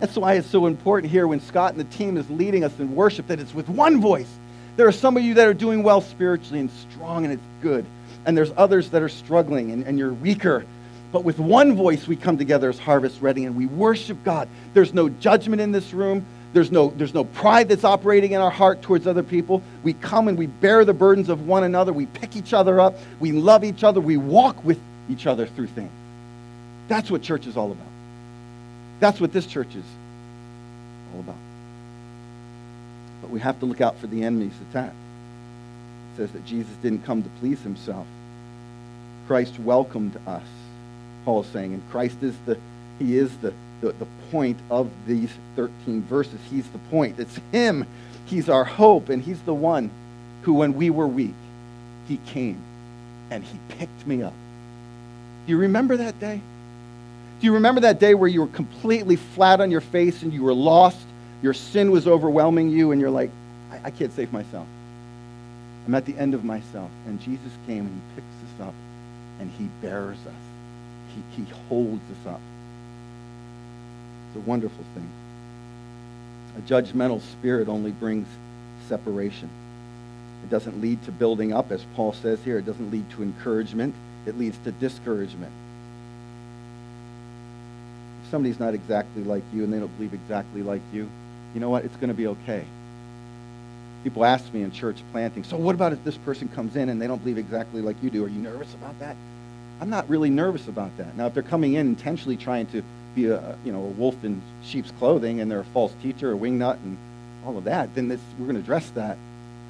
[0.00, 2.94] That's why it's so important here when Scott and the team is leading us in
[2.94, 4.28] worship that it's with one voice.
[4.76, 7.84] There are some of you that are doing well spiritually and strong, and it's good.
[8.26, 10.64] And there's others that are struggling and, and you're weaker.
[11.12, 14.48] But with one voice, we come together as Harvest Reading and we worship God.
[14.74, 16.26] There's no judgment in this room.
[16.52, 19.62] There's no, there's no pride that's operating in our heart towards other people.
[19.82, 21.92] We come and we bear the burdens of one another.
[21.92, 22.96] We pick each other up.
[23.20, 24.00] We love each other.
[24.00, 25.90] We walk with each other through things.
[26.88, 27.86] That's what church is all about.
[29.00, 29.84] That's what this church is
[31.14, 31.36] all about.
[33.20, 34.92] But we have to look out for the enemy's attack.
[36.18, 38.06] Says that Jesus didn't come to please himself.
[39.26, 40.42] Christ welcomed us,
[41.24, 42.58] Paul is saying, and Christ is the
[42.98, 46.40] he is the, the, the point of these 13 verses.
[46.50, 47.20] He's the point.
[47.20, 47.86] It's him.
[48.26, 49.90] He's our hope, and he's the one
[50.42, 51.34] who, when we were weak,
[52.08, 52.60] he came
[53.30, 54.34] and he picked me up.
[55.46, 56.40] Do you remember that day?
[57.40, 60.42] Do you remember that day where you were completely flat on your face and you
[60.42, 60.98] were lost?
[61.42, 63.30] Your sin was overwhelming you, and you're like,
[63.70, 64.66] I, I can't save myself.
[65.88, 66.90] I'm at the end of myself.
[67.06, 68.74] And Jesus came and he picks us up
[69.40, 70.34] and he bears us.
[71.14, 72.40] He, he holds us up.
[74.28, 75.08] It's a wonderful thing.
[76.58, 78.28] A judgmental spirit only brings
[78.86, 79.48] separation.
[80.44, 82.58] It doesn't lead to building up, as Paul says here.
[82.58, 83.94] It doesn't lead to encouragement.
[84.26, 85.52] It leads to discouragement.
[88.24, 91.08] If somebody's not exactly like you and they don't believe exactly like you,
[91.54, 91.86] you know what?
[91.86, 92.66] It's going to be okay.
[94.04, 97.02] People ask me in church planting, so what about if this person comes in and
[97.02, 98.24] they don't believe exactly like you do?
[98.24, 99.16] Are you nervous about that?
[99.80, 101.16] I'm not really nervous about that.
[101.16, 102.82] Now, if they're coming in intentionally trying to
[103.14, 106.36] be a, you know, a wolf in sheep's clothing and they're a false teacher, a
[106.36, 106.96] wingnut, and
[107.44, 109.16] all of that, then this, we're going to address that.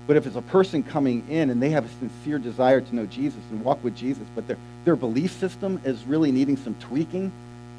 [0.07, 3.07] But if it's a person coming in and they have a sincere desire to know
[3.07, 7.31] Jesus and walk with Jesus, but their, their belief system is really needing some tweaking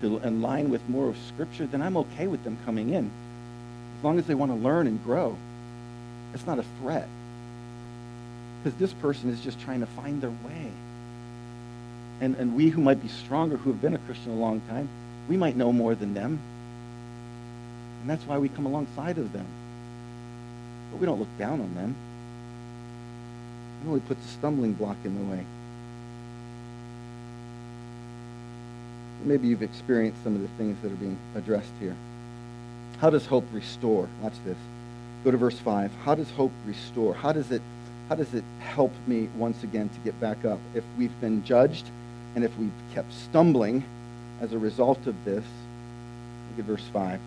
[0.02, 3.10] to align with more of Scripture, then I'm okay with them coming in.
[3.98, 5.36] As long as they want to learn and grow.
[6.34, 7.08] It's not a threat.
[8.64, 10.72] Because this person is just trying to find their way.
[12.22, 14.90] And, and we who might be stronger, who have been a Christian a long time,
[15.30, 16.40] we might know more than them.
[18.02, 19.46] And that's why we come alongside of them.
[20.92, 21.96] But we don't look down on them.
[23.82, 25.46] It only puts a stumbling block in the way.
[29.24, 31.96] Maybe you've experienced some of the things that are being addressed here.
[33.00, 34.10] How does hope restore?
[34.22, 34.58] Watch this.
[35.24, 35.92] Go to verse 5.
[36.04, 37.14] How does hope restore?
[37.14, 37.62] How does it
[38.08, 40.60] how does it help me once again to get back up?
[40.74, 41.86] If we've been judged
[42.36, 43.84] and if we've kept stumbling
[44.42, 45.44] as a result of this,
[46.50, 47.20] look at verse 5.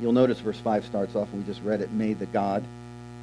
[0.00, 2.64] You'll notice verse 5 starts off, and we just read it, May the God.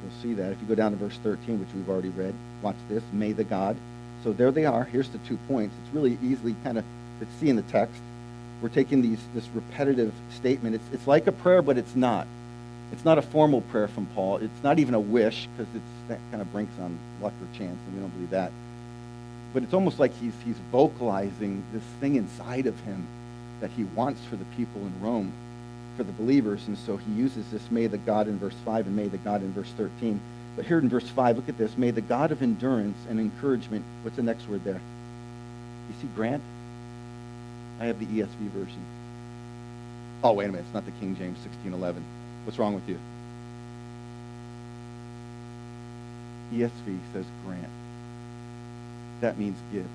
[0.02, 0.52] You'll see that.
[0.52, 3.44] If you go down to verse 13, which we've already read, watch this, May the
[3.44, 3.76] God.
[4.24, 4.84] So there they are.
[4.84, 5.74] Here's the two points.
[5.84, 6.84] It's really easily kind of
[7.20, 8.00] to see in the text.
[8.62, 10.76] We're taking these this repetitive statement.
[10.76, 12.26] It's, it's like a prayer, but it's not.
[12.92, 14.38] It's not a formal prayer from Paul.
[14.38, 17.78] It's not even a wish, because it's that kind of brings on luck or chance,
[17.86, 18.50] and we don't believe that.
[19.52, 23.06] But it's almost like he's, he's vocalizing this thing inside of him
[23.60, 25.32] that he wants for the people in Rome,
[25.96, 26.66] for the believers.
[26.66, 29.42] And so he uses this, may the God in verse 5 and may the God
[29.42, 30.20] in verse 13.
[30.56, 31.76] But here in verse 5, look at this.
[31.76, 34.80] May the God of endurance and encouragement, what's the next word there?
[35.88, 36.42] You see grant?
[37.80, 38.82] I have the ESV version.
[40.22, 40.64] Oh, wait a minute.
[40.64, 42.02] It's not the King James 1611.
[42.44, 42.98] What's wrong with you?
[46.52, 47.68] ESV says grant.
[49.20, 49.86] That means give.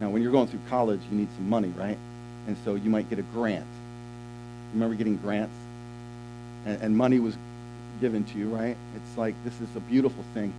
[0.00, 1.98] Now, when you're going through college, you need some money, right?
[2.46, 3.66] And so you might get a grant.
[4.72, 5.54] Remember getting grants?
[6.64, 7.36] And, and money was
[8.00, 8.76] given to you, right?
[8.96, 10.52] It's like this is a beautiful thing.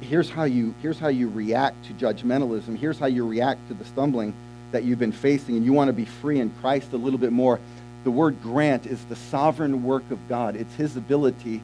[0.00, 2.76] Here's how you here's how you react to judgmentalism.
[2.76, 4.34] Here's how you react to the stumbling
[4.72, 7.32] that you've been facing, and you want to be free in Christ a little bit
[7.32, 7.60] more.
[8.06, 10.54] The word grant is the sovereign work of God.
[10.54, 11.60] It's His ability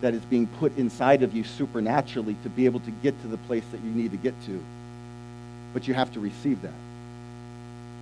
[0.00, 3.36] that is being put inside of you supernaturally to be able to get to the
[3.36, 4.60] place that you need to get to.
[5.72, 6.72] But you have to receive that.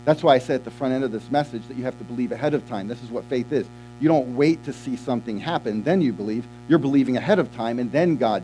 [0.07, 2.05] That's why I said at the front end of this message that you have to
[2.05, 2.89] believe ahead of time.
[2.89, 3.67] This is what faith is.
[4.01, 6.47] You don't wait to see something happen, then you believe.
[6.71, 8.43] You're believing ahead of time, and then God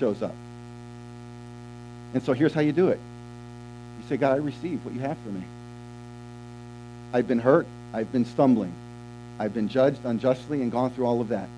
[0.00, 0.34] shows up.
[2.14, 3.00] And so here's how you do it
[3.98, 5.44] you say, God, I receive what you have for me.
[7.12, 7.66] I've been hurt.
[7.92, 8.72] I've been stumbling.
[9.38, 11.48] I've been judged unjustly and gone through all of that.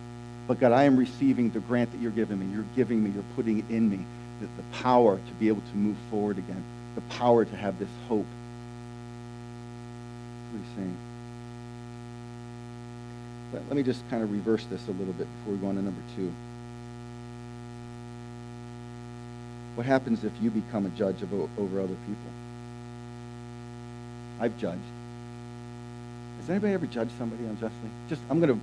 [0.47, 2.47] But God, I am receiving the grant that you're giving me.
[2.55, 4.05] You're giving me, you're putting it in me.
[4.41, 6.63] The, the power to be able to move forward again.
[6.95, 8.27] The power to have this hope.
[10.53, 10.97] What he's saying.
[13.53, 15.77] But let me just kind of reverse this a little bit before we go on
[15.77, 16.33] to number two.
[19.77, 22.31] What happens if you become a judge of, over other people?
[24.41, 24.81] I've judged.
[26.45, 27.89] Has anybody ever judged somebody unjustly?
[28.07, 28.61] Just, I'm going to,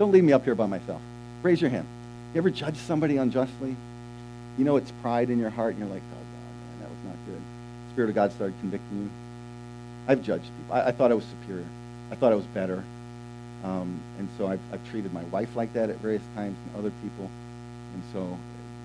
[0.00, 1.00] don't leave me up here by myself.
[1.44, 1.86] Raise your hand.
[2.34, 3.76] You ever judge somebody unjustly?
[4.58, 6.98] You know it's pride in your heart, and you're like, oh, God, man, that was
[7.06, 7.40] not good.
[7.92, 9.10] Spirit of God started convicting you.
[10.08, 10.74] I've judged people.
[10.74, 11.66] I, I thought I was superior.
[12.10, 12.82] I thought I was better.
[13.62, 16.92] Um, and so I've, I've treated my wife like that at various times and other
[17.00, 17.30] people.
[17.94, 18.38] And so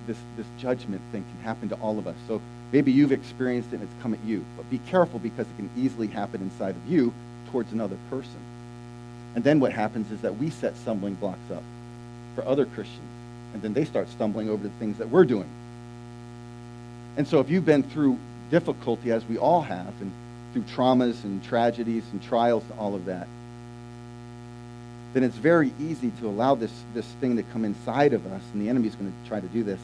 [0.05, 2.15] this, this judgment thing can happen to all of us.
[2.27, 2.39] So
[2.71, 4.45] maybe you've experienced it and it's come at you.
[4.55, 7.11] But be careful because it can easily happen inside of you
[7.55, 8.41] towards another person.
[9.33, 11.63] And then what happens is that we set stumbling blocks up
[12.35, 12.99] for other Christians.
[13.53, 15.47] And then they start stumbling over the things that we're doing.
[17.15, 18.19] And so if you've been through
[18.51, 20.11] difficulty, as we all have, and
[20.51, 23.25] through traumas and tragedies and trials and all of that,
[25.13, 28.61] then it's very easy to allow this, this thing to come inside of us, and
[28.61, 29.79] the enemy's going to try to do this.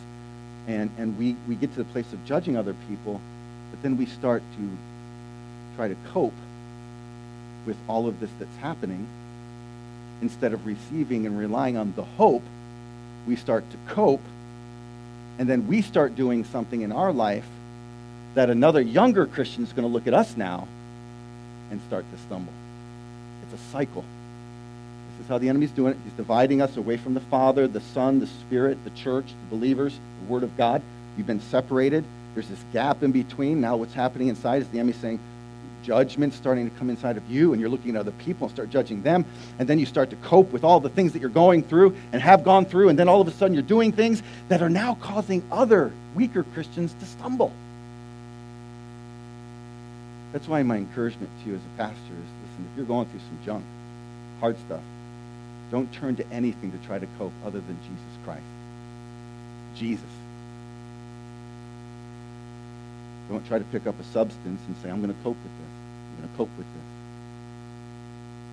[0.68, 3.22] And, and we, we get to the place of judging other people,
[3.70, 4.70] but then we start to
[5.78, 6.34] try to cope
[7.66, 9.08] with all of this that's happening.
[10.22, 12.44] Instead of receiving and relying on the hope,
[13.28, 14.22] we start to cope,
[15.40, 17.46] and then we start doing something in our life
[18.36, 20.68] that another younger Christian is going to look at us now
[21.70, 22.54] and start to stumble.
[23.44, 24.04] It's a cycle.
[25.18, 25.98] This is how the enemy's doing it.
[26.04, 30.00] He's dividing us away from the Father, the Son, the Spirit, the church, the believers,
[30.24, 30.82] the Word of God.
[31.18, 32.04] You've been separated.
[32.34, 33.60] There's this gap in between.
[33.60, 35.20] Now what's happening inside is the enemy saying,
[35.84, 38.70] judgment starting to come inside of you, and you're looking at other people and start
[38.70, 39.26] judging them.
[39.60, 42.22] And then you start to cope with all the things that you're going through and
[42.22, 42.90] have gone through.
[42.90, 46.44] And then all of a sudden you're doing things that are now causing other weaker
[46.44, 47.52] Christians to stumble.
[50.32, 53.20] That's why my encouragement to you as a pastor is listen, if you're going through
[53.20, 53.66] some junk,
[54.40, 54.82] hard stuff,
[55.72, 58.44] don't turn to anything to try to cope other than Jesus Christ.
[59.76, 60.21] Jesus.
[63.32, 65.70] Don't try to pick up a substance and say, I'm going to cope with this.
[66.12, 66.84] I'm going to cope with this.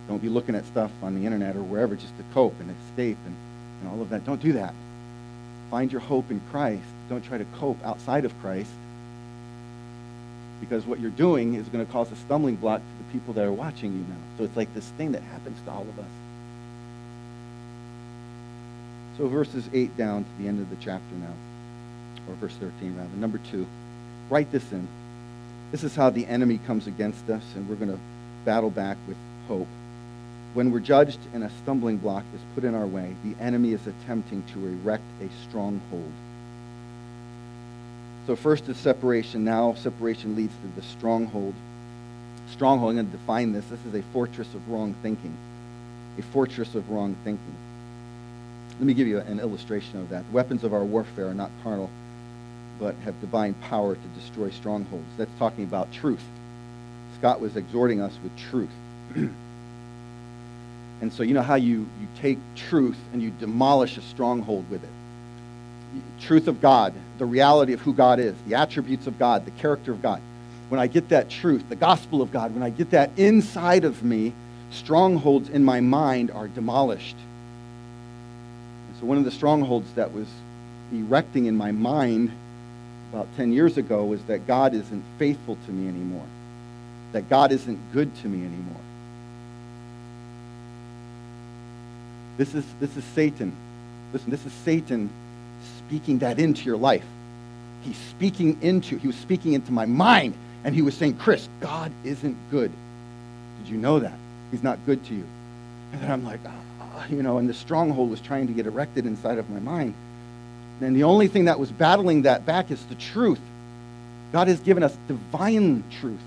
[0.07, 3.19] Don't be looking at stuff on the internet or wherever just to cope and escape
[3.27, 3.35] and,
[3.81, 4.25] and all of that.
[4.25, 4.73] Don't do that.
[5.69, 6.85] Find your hope in Christ.
[7.09, 8.71] Don't try to cope outside of Christ
[10.61, 13.45] because what you're doing is going to cause a stumbling block to the people that
[13.45, 14.17] are watching you now.
[14.37, 16.11] So it's like this thing that happens to all of us.
[19.17, 21.35] So verses 8 down to the end of the chapter now,
[22.29, 23.17] or verse 13 rather.
[23.17, 23.67] Number 2,
[24.31, 24.87] write this in.
[25.73, 28.01] This is how the enemy comes against us, and we're going to
[28.45, 29.17] battle back with
[29.49, 29.69] hope.
[30.55, 33.87] When we're judged and a stumbling block is put in our way, the enemy is
[33.87, 36.13] attempting to erect a stronghold
[38.29, 39.43] so first is separation.
[39.43, 41.55] Now separation leads to the stronghold.
[42.53, 43.65] Stronghold, I'm going to define this.
[43.65, 45.35] This is a fortress of wrong thinking.
[46.19, 47.55] A fortress of wrong thinking.
[48.79, 50.27] Let me give you an illustration of that.
[50.27, 51.89] The weapons of our warfare are not carnal,
[52.79, 55.07] but have divine power to destroy strongholds.
[55.17, 56.23] That's talking about truth.
[57.19, 58.71] Scott was exhorting us with truth.
[59.15, 64.83] and so you know how you, you take truth and you demolish a stronghold with
[64.85, 64.91] it
[66.21, 69.93] truth of God, the reality of who God is, the attributes of God, the character
[69.93, 70.21] of God,
[70.69, 74.03] when I get that truth, the gospel of God, when I get that inside of
[74.03, 74.33] me,
[74.71, 77.17] strongholds in my mind are demolished.
[78.89, 80.27] And so, one of the strongholds that was
[80.93, 82.33] erecting in my mind
[83.13, 86.27] about 10 years ago was that God isn't faithful to me anymore,
[87.13, 88.81] that God isn't good to me anymore.
[92.37, 93.53] This is, this is Satan.
[94.13, 95.11] Listen, this is Satan
[95.79, 97.05] speaking that into your life.
[97.83, 101.91] He's speaking into, he was speaking into my mind, and he was saying, Chris, God
[102.05, 102.71] isn't good.
[103.59, 104.17] Did you know that?
[104.51, 105.25] He's not good to you.
[105.93, 109.07] And then I'm like, oh, you know, and the stronghold was trying to get erected
[109.07, 109.95] inside of my mind.
[110.81, 113.41] And the only thing that was battling that back is the truth.
[114.33, 116.21] God has given us divine truth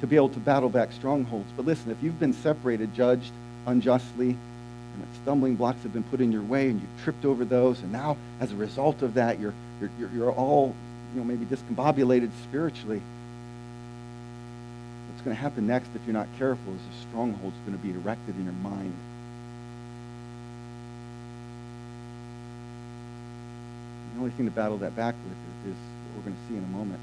[0.00, 1.50] to be able to battle back strongholds.
[1.56, 3.30] But listen, if you've been separated, judged
[3.66, 4.36] unjustly,
[4.98, 7.92] and stumbling blocks have been put in your way and you've tripped over those and
[7.92, 9.54] now as a result of that you're,
[9.98, 10.74] you're, you're all
[11.14, 13.00] you know maybe discombobulated spiritually
[15.08, 17.90] what's going to happen next if you're not careful is a stronghold's going to be
[17.90, 18.92] erected in your mind
[24.18, 26.56] the only thing to battle that back with is, is what we're going to see
[26.56, 26.98] in a moment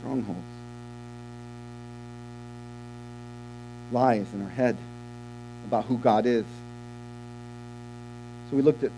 [0.00, 0.40] strongholds
[3.92, 4.76] lies in our head
[5.66, 6.44] about who God is.
[8.50, 8.90] So we looked at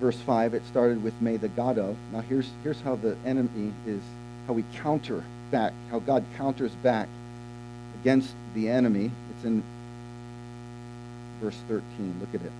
[0.00, 0.54] verse 5.
[0.54, 1.96] It started with may the God of.
[2.12, 4.00] Now here's, here's how the enemy is,
[4.46, 7.08] how we counter back, how God counters back
[8.00, 9.10] against the enemy.
[9.34, 9.64] It's in
[11.40, 12.18] verse 13.
[12.20, 12.52] Look at it.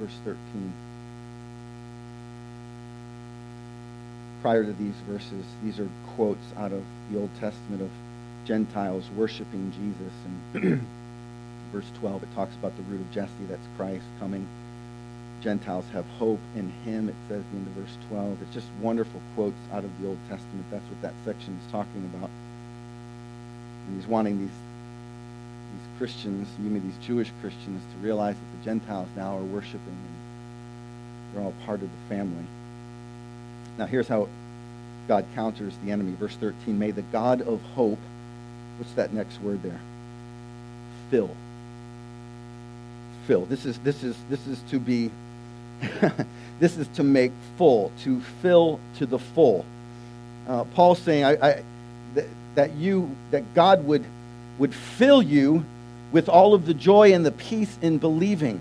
[0.00, 0.72] Verse 13.
[4.42, 7.90] Prior to these verses, these are quotes out of the Old Testament of
[8.44, 10.12] Gentiles worshiping Jesus.
[10.54, 10.86] And
[11.72, 14.46] verse 12, it talks about the root of Jesse, that's Christ coming.
[15.42, 18.42] Gentiles have hope in him, it says in the verse 12.
[18.42, 20.64] It's just wonderful quotes out of the Old Testament.
[20.70, 22.30] That's what that section is talking about.
[23.86, 24.56] And he's wanting these
[25.98, 31.42] Christians, even these Jewish Christians, to realize that the Gentiles now are worshiping and they're
[31.42, 32.44] all part of the family.
[33.78, 34.28] Now, here's how
[35.08, 36.14] God counters the enemy.
[36.18, 37.98] Verse 13 May the God of hope,
[38.78, 39.80] what's that next word there?
[41.10, 41.30] Fill.
[43.26, 43.44] Fill.
[43.46, 45.10] This is, this is, this is to be,
[46.60, 49.64] this is to make full, to fill to the full.
[50.48, 51.62] Uh, Paul's saying I, I,
[52.14, 54.04] that, that you, that God would,
[54.58, 55.64] would fill you
[56.12, 58.60] with all of the joy and the peace in believing.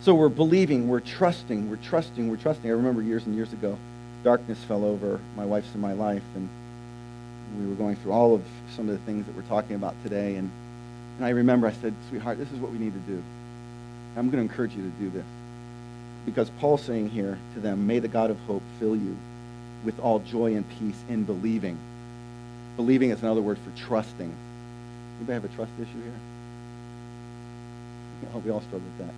[0.00, 2.70] So we're believing, we're trusting, we're trusting, we're trusting.
[2.70, 3.76] I remember years and years ago,
[4.22, 6.48] darkness fell over my wife's and my life, and
[7.58, 8.42] we were going through all of
[8.76, 10.36] some of the things that we're talking about today.
[10.36, 10.50] And,
[11.16, 13.22] and I remember I said, sweetheart, this is what we need to do.
[14.16, 15.24] I'm going to encourage you to do this.
[16.26, 19.16] Because Paul's saying here to them, may the God of hope fill you
[19.84, 21.78] with all joy and peace in believing.
[22.76, 24.34] Believing is another word for trusting.
[25.18, 26.12] Anybody have a trust issue here?
[28.44, 29.14] We all struggle with that.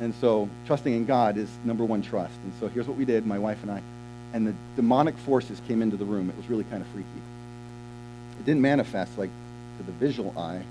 [0.00, 2.34] And so trusting in God is number one trust.
[2.44, 3.82] And so here's what we did, my wife and I.
[4.32, 6.28] And the demonic forces came into the room.
[6.30, 7.08] It was really kind of freaky.
[8.38, 9.30] It didn't manifest like
[9.78, 10.62] to the visual eye,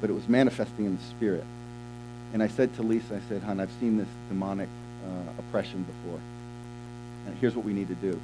[0.00, 1.44] but it was manifesting in the spirit.
[2.32, 4.68] And I said to Lisa, I said, hon, I've seen this demonic
[5.06, 6.20] uh, oppression before.
[7.26, 8.20] And here's what we need to do.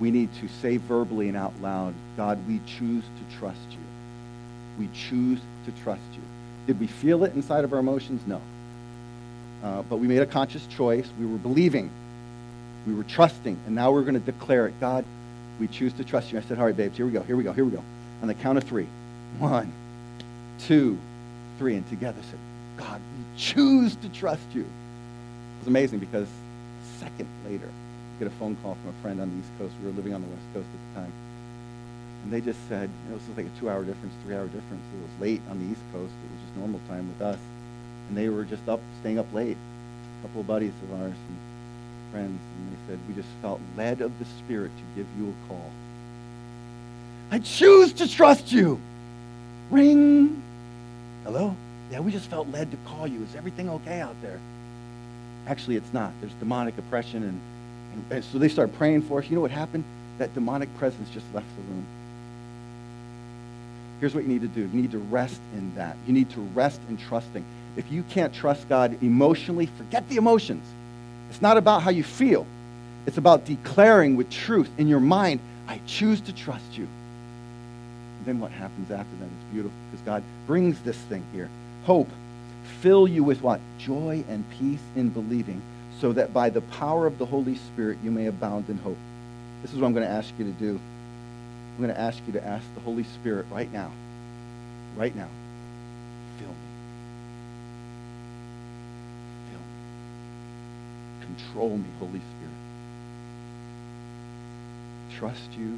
[0.00, 3.78] We need to say verbally and out loud, God, we choose to trust you.
[4.78, 6.22] We choose to trust you.
[6.66, 8.22] Did we feel it inside of our emotions?
[8.26, 8.40] No.
[9.62, 11.08] Uh, but we made a conscious choice.
[11.18, 11.90] We were believing.
[12.86, 13.58] We were trusting.
[13.66, 14.78] And now we're going to declare it.
[14.80, 15.04] God,
[15.60, 16.38] we choose to trust you.
[16.38, 17.82] I said, all right, babes, here we go, here we go, here we go.
[18.22, 18.86] On the count of three.
[19.38, 19.72] One,
[20.60, 20.98] two,
[21.58, 21.76] three.
[21.76, 22.38] And together said,
[22.76, 24.62] God, we choose to trust you.
[24.62, 29.20] It was amazing because a second later, I get a phone call from a friend
[29.20, 29.74] on the East Coast.
[29.80, 31.12] We were living on the West Coast at the time.
[32.24, 34.82] And they just said, it was like a two-hour difference, three-hour difference.
[34.96, 36.10] It was late on the East Coast.
[36.24, 37.38] It was just normal time with us.
[38.08, 39.58] And they were just up, staying up late.
[39.58, 41.36] A couple of buddies of ours and
[42.10, 42.40] friends.
[42.56, 45.70] And they said, we just felt led of the Spirit to give you a call.
[47.30, 48.80] I choose to trust you.
[49.70, 50.42] Ring.
[51.24, 51.54] Hello?
[51.90, 53.22] Yeah, we just felt led to call you.
[53.22, 54.40] Is everything okay out there?
[55.46, 56.12] Actually, it's not.
[56.22, 57.22] There's demonic oppression.
[57.22, 57.40] And,
[57.92, 59.28] and, and so they started praying for us.
[59.28, 59.84] You know what happened?
[60.16, 61.84] That demonic presence just left the room.
[64.04, 64.60] Here's what you need to do.
[64.60, 65.96] You need to rest in that.
[66.06, 67.42] You need to rest in trusting.
[67.74, 70.62] If you can't trust God emotionally, forget the emotions.
[71.30, 72.46] It's not about how you feel.
[73.06, 76.86] It's about declaring with truth in your mind, I choose to trust you.
[78.18, 81.48] And then what happens after that is beautiful because God brings this thing here.
[81.86, 82.10] Hope.
[82.82, 83.58] Fill you with what?
[83.78, 85.62] Joy and peace in believing,
[85.98, 88.98] so that by the power of the Holy Spirit you may abound in hope.
[89.62, 90.78] This is what I'm going to ask you to do.
[91.74, 93.90] I'm going to ask you to ask the Holy Spirit right now,
[94.96, 95.28] right now,
[96.38, 96.54] fill me.
[99.50, 101.36] Fill me.
[101.36, 102.54] Control me, Holy Spirit.
[105.18, 105.76] Trust you,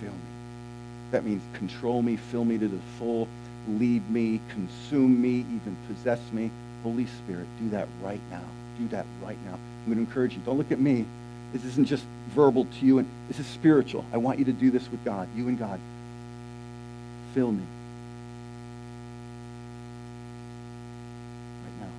[0.00, 0.18] fill me.
[1.10, 3.28] That means control me, fill me to the full,
[3.68, 6.50] lead me, consume me, even possess me.
[6.82, 8.42] Holy Spirit, do that right now.
[8.78, 9.52] Do that right now.
[9.52, 10.40] I'm going to encourage you.
[10.46, 11.04] Don't look at me.
[11.54, 14.04] This isn't just verbal to you, and this is spiritual.
[14.12, 15.78] I want you to do this with God, you and God.
[17.32, 17.62] Fill me.
[21.62, 21.92] Right now,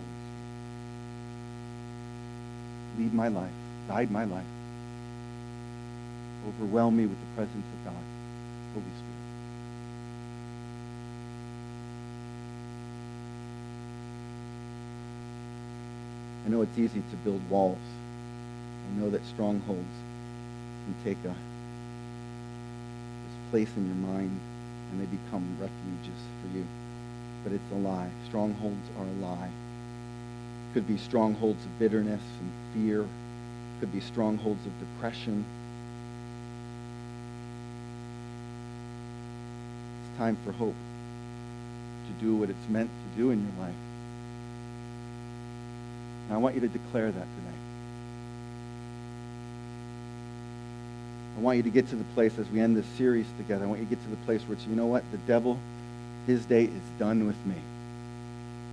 [2.99, 3.53] Lead my life,
[3.87, 4.43] guide my life.
[6.49, 8.03] Overwhelm me with the presence of God,
[8.73, 9.13] Holy Spirit.
[16.45, 17.77] I know it's easy to build walls.
[18.95, 19.95] Know that strongholds
[20.85, 21.35] can take a this
[23.51, 24.39] place in your mind
[24.89, 26.65] and they become refuges for you.
[27.43, 28.09] But it's a lie.
[28.25, 29.49] Strongholds are a lie.
[30.73, 33.05] Could be strongholds of bitterness and fear.
[33.81, 35.43] Could be strongholds of depression.
[40.07, 40.75] It's time for hope
[42.07, 43.75] to do what it's meant to do in your life.
[46.27, 47.74] And I want you to declare that today.
[51.37, 53.65] I want you to get to the place as we end this series together.
[53.65, 55.03] I want you to get to the place where it's, you know what?
[55.11, 55.59] The devil,
[56.27, 57.55] his day is done with me.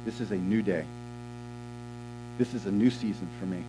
[0.05, 0.85] This is a new day.
[2.39, 3.63] This is a new season for me.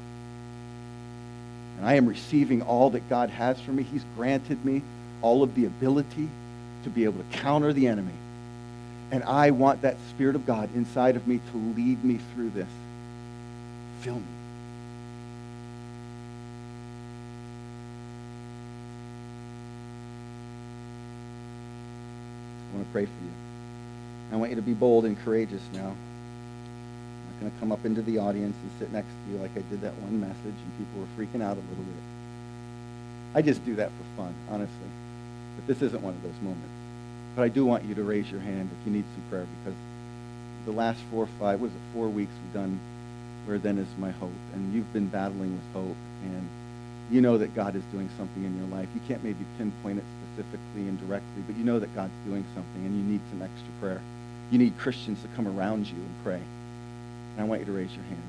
[1.78, 3.84] And I am receiving all that God has for me.
[3.84, 4.84] He's granted me
[5.22, 6.30] all of the ability
[6.84, 8.14] to be able to counter the enemy.
[9.12, 12.70] And I want that Spirit of God inside of me to lead me through this.
[14.02, 14.24] Fill me.
[22.74, 23.32] I want to pray for you.
[24.32, 25.94] I want you to be bold and courageous now.
[25.94, 29.52] I'm not going to come up into the audience and sit next to you like
[29.52, 32.04] I did that one message, and people were freaking out a little bit.
[33.36, 34.90] I just do that for fun, honestly.
[35.56, 36.74] But this isn't one of those moments.
[37.36, 39.78] But I do want you to raise your hand if you need some prayer because
[40.66, 42.80] the last four or five, was it four weeks we've done
[43.46, 44.32] Where Then Is My Hope.
[44.54, 45.98] And you've been battling with hope.
[46.24, 46.48] And
[47.12, 48.88] you know that God is doing something in your life.
[48.96, 52.86] You can't maybe pinpoint it specifically and directly, but you know that God's doing something
[52.86, 54.02] and you need some extra prayer.
[54.52, 56.42] You need Christians to come around you and pray.
[57.34, 58.24] And I want you to raise your hand.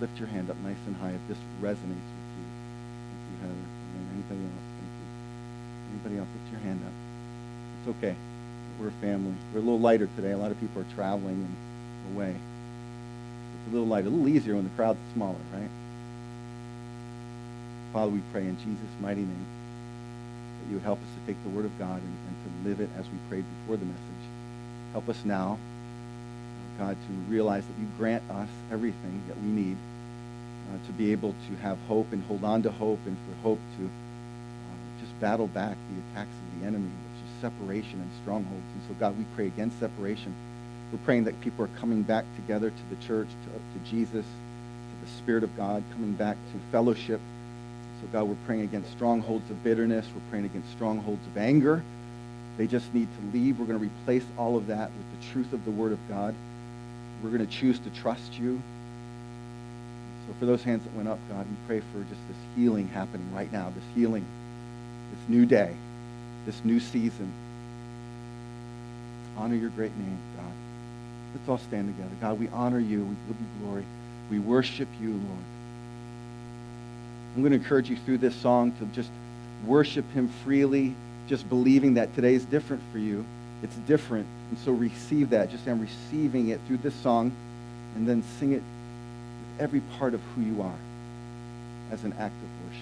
[0.00, 2.46] Lift your hand up nice and high if this resonates with you.
[3.40, 3.48] Thank you.
[3.48, 4.66] And anybody else?
[4.80, 5.06] Thank you.
[5.92, 6.28] Anybody else?
[6.34, 6.92] Lift your hand up.
[7.80, 8.16] It's okay.
[8.78, 9.34] We're a family.
[9.52, 10.32] We're a little lighter today.
[10.32, 12.34] A lot of people are traveling and away.
[12.34, 15.68] It's a little lighter, a little easier when the crowd's smaller, right?
[17.92, 19.46] Father, we pray in Jesus' mighty name
[20.60, 22.80] that you would help us to take the word of God and, and to live
[22.80, 24.24] it as we prayed before the message.
[24.92, 25.58] Help us now,
[26.78, 29.76] God, to realize that you grant us everything that we need
[30.70, 33.60] uh, to be able to have hope and hold on to hope and for hope
[33.78, 38.64] to uh, just battle back the attacks of the enemy, which is separation and strongholds.
[38.74, 40.34] And so, God, we pray against separation.
[40.92, 45.06] We're praying that people are coming back together to the church, to, to Jesus, to
[45.06, 47.20] the Spirit of God, coming back to fellowship.
[48.00, 50.06] So, God, we're praying against strongholds of bitterness.
[50.14, 51.82] We're praying against strongholds of anger.
[52.56, 53.58] They just need to leave.
[53.58, 56.34] We're going to replace all of that with the truth of the Word of God.
[57.22, 58.62] We're going to choose to trust you.
[60.26, 63.26] So, for those hands that went up, God, we pray for just this healing happening
[63.34, 64.24] right now, this healing,
[65.10, 65.74] this new day,
[66.46, 67.30] this new season.
[69.36, 70.52] Honor your great name, God.
[71.34, 72.14] Let's all stand together.
[72.20, 73.04] God, we honor you.
[73.04, 73.84] We give you glory.
[74.30, 75.44] We worship you, Lord.
[77.34, 79.10] I'm going to encourage you through this song to just
[79.64, 80.94] worship him freely,
[81.28, 83.24] just believing that today is different for you.
[83.62, 84.26] It's different.
[84.50, 85.50] And so receive that.
[85.50, 87.32] Just I'm receiving it through this song
[87.94, 90.78] and then sing it with every part of who you are
[91.90, 92.78] as an act of worship.